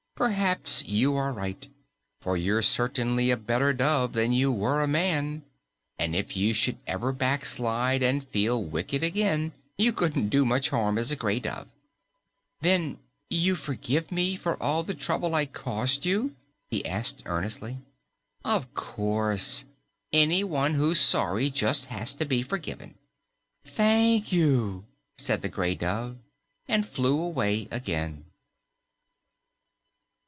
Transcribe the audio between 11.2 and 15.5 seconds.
dove." "Then you forgive me for all the trouble I